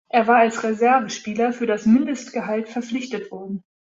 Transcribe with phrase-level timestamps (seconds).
[0.09, 3.63] Er war als Reservespieler für das Mindestgehalt verpflichtet worden.